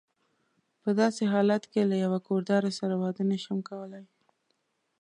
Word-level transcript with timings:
په 0.81 0.89
داسې 0.99 1.23
حالت 1.33 1.63
کې 1.71 1.81
له 1.89 1.95
یوه 2.03 2.19
کور 2.27 2.41
داره 2.51 2.69
سره 2.79 2.95
واده 3.01 3.23
نه 3.31 3.37
شم 3.43 3.59
کولای. 3.69 4.05